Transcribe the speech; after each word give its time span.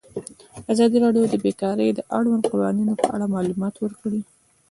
ازادي 0.71 0.97
راډیو 1.05 1.23
د 1.29 1.35
بیکاري 1.45 1.87
د 1.93 1.99
اړونده 2.17 2.47
قوانینو 2.53 2.93
په 3.01 3.07
اړه 3.15 3.25
معلومات 3.35 3.75
ورکړي. 3.79 4.21